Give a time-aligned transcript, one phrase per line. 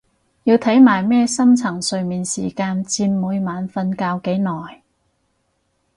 [0.45, 4.81] 要睇埋咩深層睡眠時間佔每晚瞓覺幾耐？